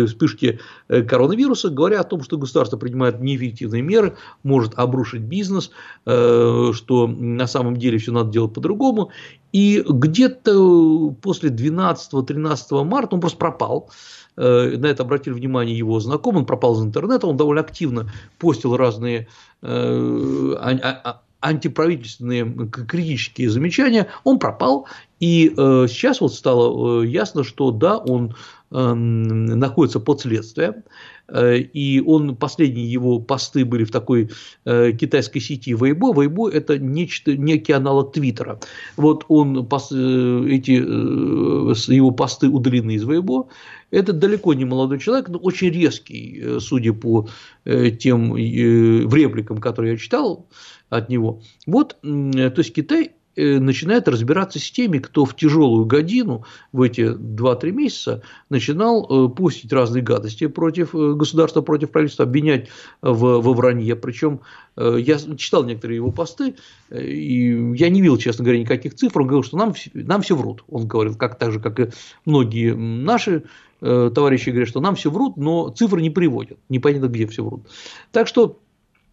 [0.07, 5.71] вспышки коронавируса, говоря о том, что государство принимает неэффективные меры, может обрушить разрушить бизнес,
[6.06, 9.12] э, что на самом деле все надо делать по-другому.
[9.52, 13.89] И где-то после 12-13 марта он просто пропал.
[14.36, 18.76] Э, на это обратили внимание его знакомые, он пропал из интернета, он довольно активно постил
[18.76, 19.28] разные
[19.62, 20.97] э,
[21.41, 24.88] антиправительственные критические замечания, он пропал,
[25.19, 28.34] и сейчас вот стало ясно, что да, он
[28.71, 34.29] эм, находится под следствием, Э, и он, последние его посты были в такой
[34.65, 36.13] э, китайской сети Weibo.
[36.13, 38.59] Weibo– это нечто, некий аналог Твиттера.
[38.97, 43.47] Вот он, э, эти его посты удалены из Weibo.
[43.89, 47.29] Это далеко не молодой человек, но очень резкий, судя по
[47.63, 50.47] тем в репликам, которые я читал
[50.89, 51.41] от него.
[51.65, 57.01] Вот, то есть Китай э, начинает разбираться с теми, кто в тяжелую годину в эти
[57.01, 62.69] 2-3 месяца начинал э, пустить разные гадости против э, государства, против правительства, обвинять
[63.01, 63.95] в, во вранье.
[63.95, 64.41] Причем
[64.75, 66.55] я читал некоторые его посты,
[66.91, 69.21] и я не видел, честно говоря, никаких цифр.
[69.21, 70.63] Он говорил, что нам, нам все врут.
[70.67, 71.89] Он говорил, как так же, как и
[72.25, 73.43] многие наши
[73.79, 76.57] товарищи говорят, что нам все врут, но цифры не приводят.
[76.69, 77.67] Непонятно, где все врут.
[78.11, 78.61] Так что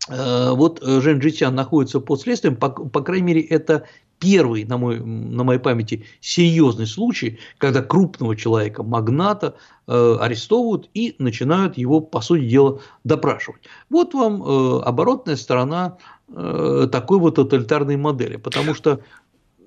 [0.09, 3.85] Э, вот э, Жен Джитян находится под следствием, по, по крайней мере, это
[4.21, 9.57] первый, на, мой, на моей памяти, серьезный случай, когда крупного человека, магната,
[9.89, 13.63] э, арестовывают и начинают его, по сути дела, допрашивать.
[13.89, 15.97] Вот вам э, оборотная сторона
[16.29, 19.01] э, такой вот тоталитарной модели, потому что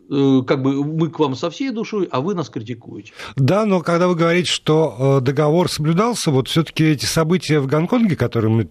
[0.10, 3.14] как бы мы к вам со всей душой, а вы нас критикуете.
[3.36, 8.16] Да, но когда вы говорите, что э, договор соблюдался, вот все-таки эти события в Гонконге,
[8.16, 8.66] которые мы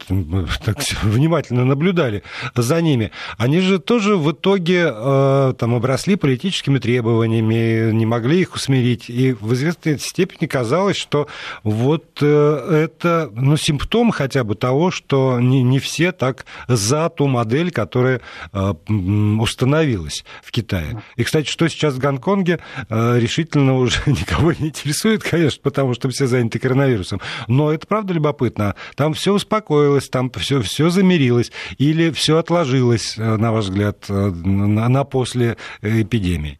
[0.64, 2.22] так внимательно наблюдали
[2.54, 8.54] за ними, они же тоже в итоге э, там обросли политическими требованиями, не могли их
[8.54, 11.28] усмирить, и в известной степени казалось, что
[11.64, 17.70] вот это ну, симптом хотя бы того, что не, не все так за ту модель,
[17.70, 18.20] которая
[18.52, 21.02] установилась в Китае.
[21.22, 22.58] И, кстати, что сейчас в Гонконге,
[22.88, 27.20] э, решительно уже никого не интересует, конечно, потому что все заняты коронавирусом.
[27.46, 28.74] Но это правда любопытно.
[28.96, 34.12] Там все успокоилось, там все, все замирилось или все отложилось, э, на ваш взгляд, э,
[34.12, 36.58] на, на после эпидемии?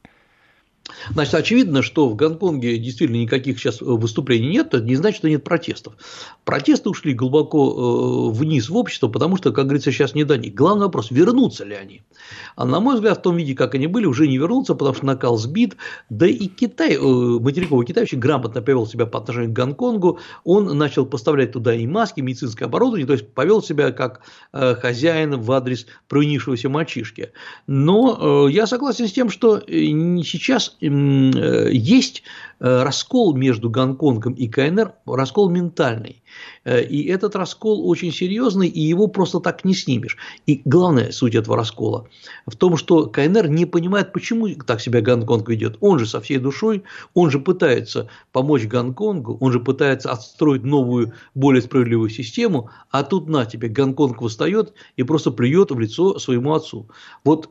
[1.11, 5.45] Значит, очевидно, что в Гонконге действительно никаких сейчас выступлений нет, это не значит, что нет
[5.45, 5.95] протестов.
[6.45, 10.55] Протесты ушли глубоко э, вниз в общество, потому что, как говорится, сейчас не до них.
[10.55, 12.03] Главный вопрос, вернутся ли они?
[12.57, 15.07] А на мой взгляд, в том виде, как они были, уже не вернутся, потому что
[15.07, 15.77] накал сбит,
[16.11, 20.77] да и Китай, э, материковый Китай очень грамотно повел себя по отношению к Гонконгу, он
[20.77, 24.21] начал поставлять туда и маски, и медицинское оборудование, то есть повел себя как
[24.53, 27.33] э, хозяин в адрес провинившегося мальчишки.
[27.67, 32.29] Но я согласен с тем, что сейчас есть Э,
[32.63, 36.23] раскол между Гонконгом и КНР, раскол ментальный.
[36.65, 40.17] Э, и этот раскол очень серьезный, и его просто так не снимешь.
[40.47, 42.09] И главная суть этого раскола
[42.47, 45.77] в том, что КНР не понимает, почему так себя Гонконг ведет.
[45.81, 51.15] Он же со всей душой, он же пытается помочь Гонконгу, он же пытается отстроить новую,
[51.35, 56.55] более справедливую систему, а тут на тебе Гонконг восстает и просто плюет в лицо своему
[56.55, 56.89] отцу.
[57.25, 57.51] Вот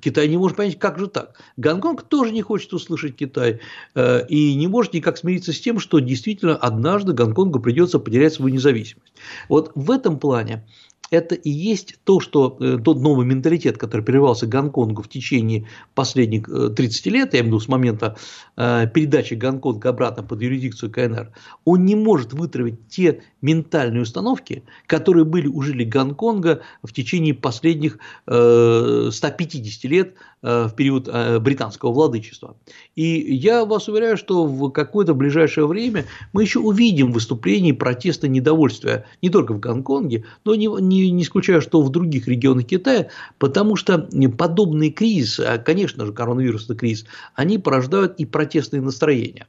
[0.00, 1.40] Китай не может понять, как же так.
[1.56, 3.60] Гонконг тоже не хочет услышать Китай.
[3.94, 8.52] Э, и не может никак смириться с тем, что действительно однажды Гонконгу придется потерять свою
[8.52, 9.14] независимость.
[9.48, 10.66] Вот в этом плане
[11.10, 16.50] это и есть то, что э, тот новый менталитет, который прививался Гонконгу в течение последних
[16.74, 18.16] 30 э, лет, я имею в виду с момента
[18.58, 21.32] э, передачи Гонконга обратно под юрисдикцию КНР,
[21.64, 27.98] он не может вытравить те ментальные установки, которые были у жителей Гонконга в течение последних
[28.26, 31.08] 150 лет в период
[31.40, 32.56] британского владычества.
[32.94, 39.06] И я вас уверяю, что в какое-то ближайшее время мы еще увидим выступления протеста недовольствия
[39.22, 43.76] не только в Гонконге, но не не, не исключаю, что в других регионах Китая, потому
[43.76, 49.46] что подобные кризисы, а, конечно же, коронавирусный кризис, они порождают и протестные настроения.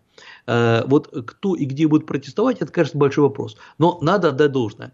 [0.47, 3.57] Э, вот кто и где будет протестовать, это, конечно, большой вопрос.
[3.77, 4.93] Но надо отдать должное.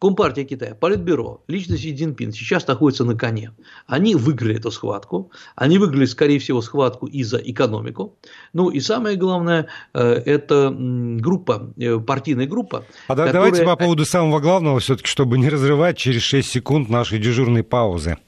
[0.00, 3.52] Компартия Китая, Политбюро, лично Си Цзиньпин сейчас находится на коне.
[3.86, 5.30] Они выиграли эту схватку.
[5.56, 8.18] Они выиграли, скорее всего, схватку и за экономику.
[8.52, 12.84] Ну и самое главное, э, это группа, э, партийная группа.
[13.06, 13.32] А которая...
[13.32, 18.18] давайте по поводу самого главного, все-таки, чтобы не разрывать через 6 секунд нашей дежурной паузы.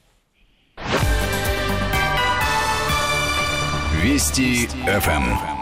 [4.02, 5.55] Вести ФМ.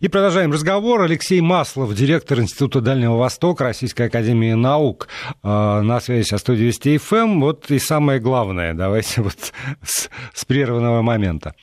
[0.00, 1.02] И продолжаем разговор.
[1.02, 5.08] Алексей Маслов, директор Института Дальнего Востока Российской Академии Наук.
[5.42, 7.16] А, на связи со студией Вести ФМ.
[7.16, 7.40] Эм.
[7.40, 11.54] Вот и самое главное, давайте вот с, с прерванного момента.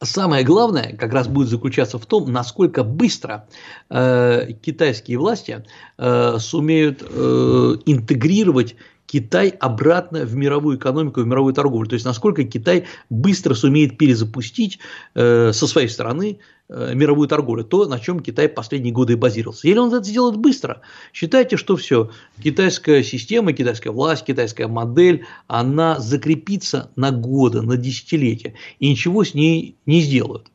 [0.00, 3.48] Самое главное как раз будет заключаться в том, насколько быстро
[3.90, 5.64] э, китайские власти
[5.98, 8.76] э, сумеют э, интегрировать
[9.08, 11.88] Китай обратно в мировую экономику, в мировую торговлю.
[11.88, 14.78] То есть, насколько Китай быстро сумеет перезапустить
[15.14, 19.68] э, со своей стороны э, мировую торговлю, то, на чем Китай последние годы и базировался.
[19.68, 20.82] Или он это сделает быстро.
[21.12, 22.10] Считайте, что все,
[22.42, 29.34] китайская система, китайская власть, китайская модель, она закрепится на годы, на десятилетия, и ничего с
[29.34, 30.50] ней не сделают.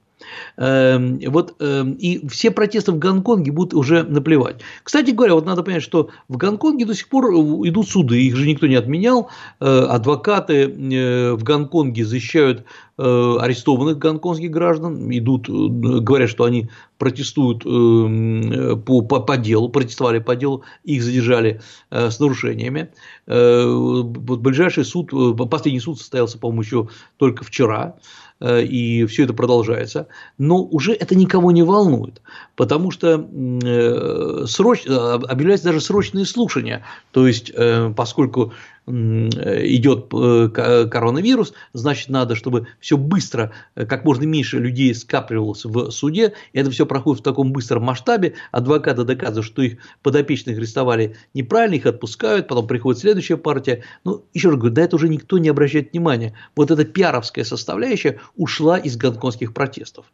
[0.58, 4.62] Эм, вот, эм, и все протесты в Гонконге будут уже наплевать.
[4.84, 8.48] Кстати говоря, вот надо понять, что в Гонконге до сих пор идут суды, их же
[8.48, 9.30] никто не отменял.
[9.60, 12.66] Э, адвокаты э, в Гонконге защищают
[12.98, 20.36] э, арестованных гонконгских граждан, идут, говорят, что они протестуют по, по, по делу, протестовали по
[20.36, 21.60] делу, их задержали
[21.90, 22.90] с нарушениями.
[23.26, 25.12] Ближайший суд,
[25.50, 27.96] последний суд состоялся, по-моему, еще только вчера.
[28.40, 30.08] Э, и все это продолжается,
[30.38, 32.22] но уже это никого не волнует,
[32.56, 33.26] потому что
[33.64, 34.86] э, сроч...
[34.86, 37.54] Э, объявляются даже срочные слушания, то есть
[37.96, 38.54] поскольку
[38.86, 45.90] идет э, коронавирус, значит, надо, чтобы все быстро, э, как можно меньше людей скапливалось в
[45.92, 51.76] суде, это все проходит в таком быстром масштабе, адвокаты доказывают, что их подопечных арестовали неправильно,
[51.76, 55.48] их отпускают, потом приходит следующая партия, ну, еще раз говорю, да это уже никто не
[55.48, 60.06] обращает внимания, вот эта пиаровская составляющая ушла из гонконгских протестов.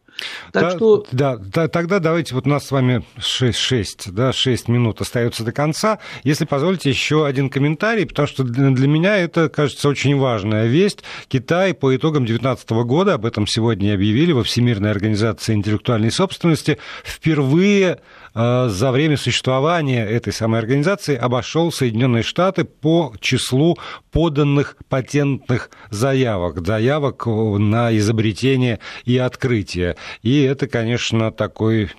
[0.52, 1.06] Так да, что...
[1.10, 5.42] Да, да, тогда давайте, вот у нас с вами 6, 6, да, 6 минут остается
[5.42, 10.66] до конца, если позволите еще один комментарий, потому что для меня это, кажется, очень важная
[10.66, 11.02] весть.
[11.28, 18.00] Китай по итогам 2019 года, об этом сегодня объявили во Всемирной организации интеллектуальной собственности, впервые
[18.34, 23.78] э, за время существования этой самой организации обошел Соединенные Штаты по числу
[24.12, 29.96] поданных патентных заявок, заявок на изобретение и открытие.
[30.22, 31.90] И это, конечно, такой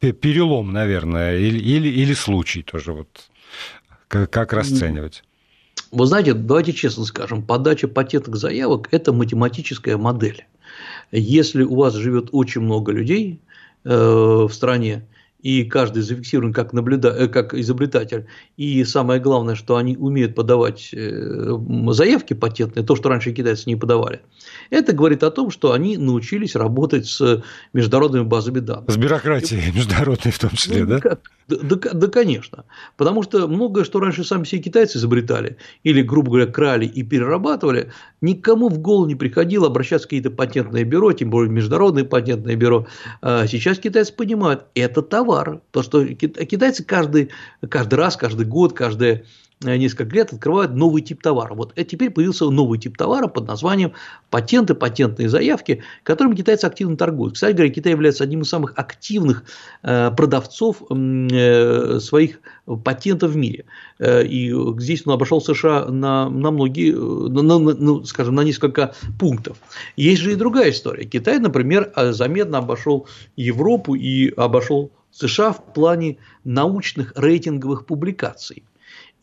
[0.00, 3.08] перелом, наверное, или, или, или случай тоже вот
[4.08, 5.22] как расценивать?
[5.90, 10.46] Вы знаете, давайте честно скажем, подача патентных заявок– это математическая модель.
[11.10, 13.40] Если у вас живет очень много людей
[13.84, 15.06] э, в стране,
[15.42, 17.10] и каждый зафиксирован как, наблюда...
[17.10, 18.26] Э, как изобретатель.
[18.56, 21.58] И самое главное, что они умеют подавать э,
[21.90, 24.20] заявки патентные, то, что раньше китайцы не подавали.
[24.70, 28.90] Это говорит о том, что они научились работать с международными базами данных.
[28.90, 31.18] С бюрократией международной в том числе, ну, да?
[31.48, 32.64] Да, да, да, конечно.
[32.96, 37.92] Потому что многое, что раньше сами все китайцы изобретали, или, грубо говоря, крали и перерабатывали,
[38.20, 42.86] никому в голову не приходило обращаться в какие-то патентные бюро, тем более международные патентные бюро.
[43.22, 45.29] А сейчас китайцы понимают, это товар.
[45.70, 47.30] То, что китайцы каждый,
[47.68, 49.24] каждый раз, каждый год, каждые
[49.62, 51.52] Э, несколько лет открывают новый тип товара.
[51.54, 53.92] Вот э, теперь появился новый тип товара под названием
[54.30, 57.34] патенты, патентные заявки, которыми китайцы активно торгуют.
[57.34, 59.44] Кстати говоря, Китай является одним из самых активных
[59.82, 60.78] э, продавцов
[62.00, 62.40] своих
[62.84, 63.64] патентов в мире.
[64.00, 69.58] И здесь он обошел США на, на многие, на, на, ну, скажем, на несколько пунктов.
[69.96, 71.04] Есть же и другая история.
[71.04, 73.06] Китай, например, заметно обошел
[73.36, 78.64] Европу и обошел США в плане научных рейтинговых публикаций.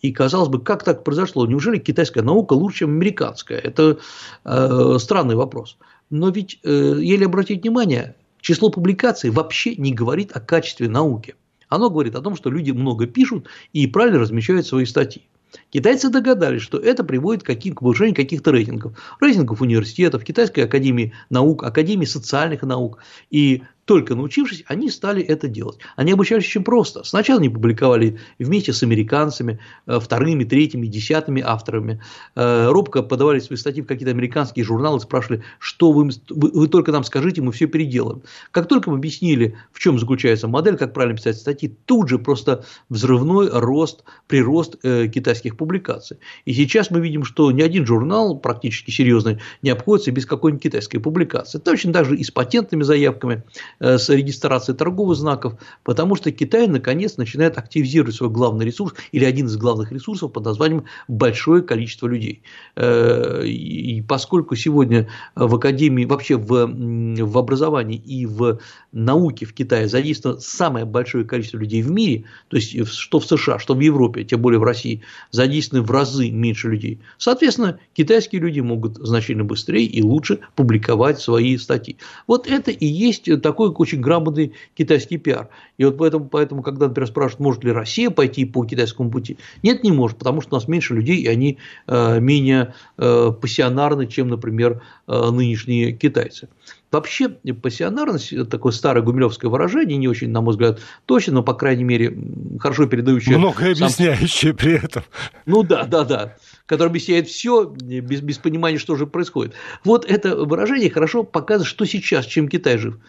[0.01, 1.45] И казалось бы, как так произошло?
[1.47, 3.59] Неужели китайская наука лучше, чем американская?
[3.59, 3.97] Это
[4.45, 5.77] э, странный вопрос.
[6.09, 11.35] Но ведь, э, еле обратить внимание, число публикаций вообще не говорит о качестве науки.
[11.67, 15.23] Оно говорит о том, что люди много пишут и правильно размещают свои статьи.
[15.69, 18.97] Китайцы догадались, что это приводит к, к повышению каких-то рейтингов.
[19.19, 22.99] Рейтингов университетов, Китайской академии наук, Академии социальных наук.
[23.31, 25.79] И только научившись, они стали это делать.
[25.95, 27.05] Они обучались очень просто.
[27.05, 32.01] Сначала они публиковали вместе с американцами, э, вторыми, третьими, десятыми авторами.
[32.35, 37.05] Э, робко подавали свои статьи в какие-то американские журналы, спрашивали, что вы, вы, только нам
[37.05, 38.23] скажите, мы все переделаем.
[38.51, 42.65] Как только мы объяснили, в чем заключается модель, как правильно писать статьи, тут же просто
[42.89, 46.17] взрывной рост, прирост э, китайских публикаций.
[46.43, 50.97] И сейчас мы видим, что ни один журнал практически серьезный не обходится без какой-нибудь китайской
[50.97, 51.57] публикации.
[51.57, 53.43] Точно так же и с патентными заявками.
[53.79, 55.53] Э, с регистрацией торговых знаков,
[55.83, 60.45] потому что Китай наконец начинает активизировать свой главный ресурс или один из главных ресурсов под
[60.45, 62.41] названием большое количество людей.
[62.75, 68.59] Э, и поскольку сегодня в академии, вообще в, в образовании и в
[68.91, 73.59] науке в Китае задействовано самое большое количество людей в мире, то есть что в США,
[73.59, 76.99] что в Европе, тем более в России, задействованы в разы меньше людей.
[77.19, 81.97] Соответственно, китайские люди могут значительно быстрее и лучше публиковать свои статьи.
[82.25, 85.49] Вот это и есть такой такой очень грамотный китайский пиар.
[85.77, 89.83] И вот поэтому, поэтому когда, например, спрашивают, может ли Россия пойти по китайскому пути, нет,
[89.83, 91.57] не может, потому что у нас меньше людей, и они
[91.87, 96.49] э, менее э, пассионарны, чем, например, э, нынешние китайцы.
[96.89, 101.83] Вообще, пассионарность– такое старое гумилевское выражение, не очень, на мой взгляд, точно, но, по крайней
[101.83, 102.17] мере,
[102.59, 103.37] хорошо передающее…
[103.37, 104.57] Многое объясняющее сам...
[104.57, 105.03] при этом.
[105.45, 106.35] Ну да, да, да
[106.67, 109.55] который объясняет все без, без понимания, что же происходит.
[109.83, 112.99] Вот это выражение хорошо показывает, что сейчас, чем Китай жив.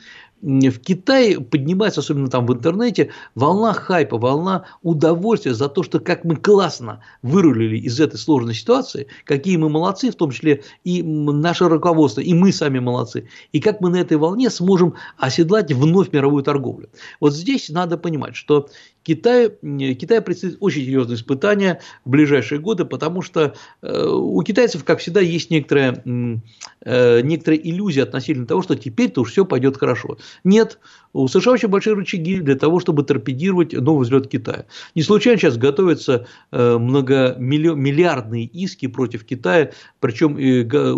[0.41, 6.24] В Китае поднимается, особенно там в интернете, волна хайпа, волна удовольствия за то, что как
[6.24, 11.68] мы классно вырулили из этой сложной ситуации, какие мы молодцы, в том числе и наше
[11.68, 16.45] руководство, и мы сами молодцы, и как мы на этой волне сможем оседлать вновь мировую
[16.45, 16.89] торговлю.
[17.20, 18.68] Вот здесь надо понимать, что
[19.09, 19.50] Китай,
[19.94, 25.20] Китай предстоит очень серьезные испытания в ближайшие годы, потому что э, у китайцев, как всегда,
[25.20, 26.02] есть некоторая,
[26.84, 30.18] э, некоторая иллюзия относительно того, что теперь-то уж все пойдет хорошо.
[30.44, 30.78] Нет,
[31.14, 34.66] у США очень большие рычаги для того, чтобы торпедировать новый взлет Китая.
[34.94, 40.36] Не случайно сейчас готовятся э, многомиллиардные иски против Китая, причем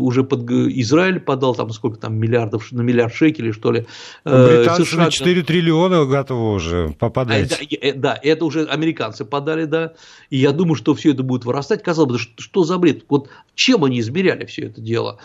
[0.02, 3.86] уже под Израиль подал там сколько там миллиардов, на миллиард шекелей, что ли.
[4.24, 5.04] Британцы США...
[5.04, 7.60] на 4 триллиона готовы уже попадать
[8.00, 9.94] да, это уже американцы подали, да,
[10.30, 11.82] и я думаю, что все это будет вырастать.
[11.82, 13.04] Казалось бы, что, что за бред?
[13.08, 15.18] Вот чем они измеряли все это дело?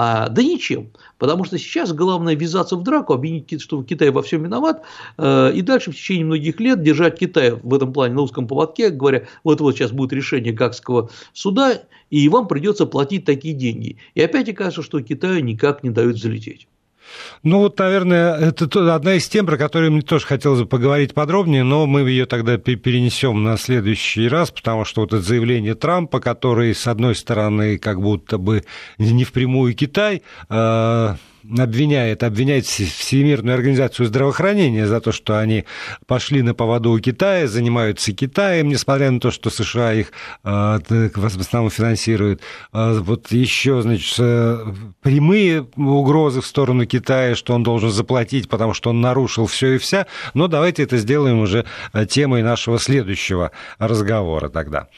[0.00, 4.44] А, да ничем, потому что сейчас главное ввязаться в драку, обвинить, что Китай во всем
[4.44, 4.84] виноват,
[5.16, 8.90] э, и дальше в течение многих лет держать Китай в этом плане на узком поводке,
[8.90, 13.96] говоря, вот-вот сейчас будет решение Гагского суда, и вам придется платить такие деньги.
[14.14, 16.68] И опять окажется, что Китаю никак не дают залететь.
[17.42, 21.62] Ну вот, наверное, это одна из тем, про которую мне тоже хотелось бы поговорить подробнее,
[21.62, 26.74] но мы ее тогда перенесем на следующий раз, потому что вот это заявление Трампа, который,
[26.74, 28.64] с одной стороны, как будто бы
[28.98, 31.16] не впрямую Китай, а,
[31.58, 35.64] обвиняет, обвиняет Всемирную организацию здравоохранения за то, что они
[36.06, 40.12] пошли на поводу у Китая, занимаются Китаем, несмотря на то, что США их
[40.44, 42.42] а, в основном финансирует.
[42.72, 44.66] А, вот еще, значит, э,
[45.02, 49.78] прямые угрозы в сторону Китая, что он должен заплатить, потому что он нарушил все и
[49.78, 50.06] вся.
[50.34, 54.88] Но давайте это сделаем уже э, темой нашего следующего разговора тогда.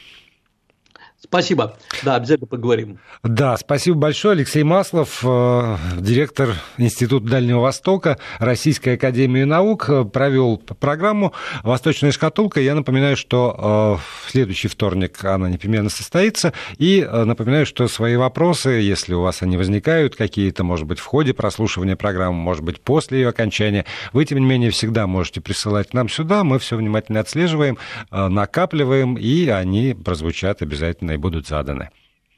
[1.31, 1.77] Спасибо.
[2.03, 2.99] Да, обязательно поговорим.
[3.23, 4.33] Да, спасибо большое.
[4.33, 11.31] Алексей Маслов, э, директор Института Дальнего Востока Российской Академии Наук, э, провел программу
[11.63, 12.59] «Восточная шкатулка».
[12.59, 13.55] Я напоминаю, что
[13.97, 16.51] э, в следующий вторник она непременно состоится.
[16.77, 21.33] И напоминаю, что свои вопросы, если у вас они возникают, какие-то, может быть, в ходе
[21.33, 26.09] прослушивания программы, может быть, после ее окончания, вы, тем не менее, всегда можете присылать нам
[26.09, 26.43] сюда.
[26.43, 27.77] Мы все внимательно отслеживаем,
[28.11, 31.89] накапливаем, и они прозвучат обязательно и будут заданы.